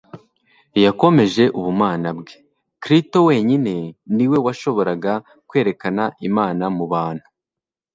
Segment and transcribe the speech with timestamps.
[0.85, 2.33] yakomeje ubumana bwe.
[2.83, 3.73] Krito wenyine
[4.15, 5.13] ni we washoboraga
[5.49, 7.25] kwerekana Imana mu bantu,